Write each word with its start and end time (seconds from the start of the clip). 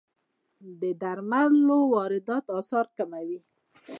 د 0.81 0.83
درملو 1.01 1.79
واردات 1.93 2.45
اسعار 2.57 2.87
کموي. 2.97 3.39